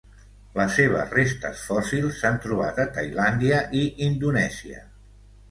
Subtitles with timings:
[0.59, 4.83] Les seves restes fòssils s'han trobat a Tailàndia i Indonèsia.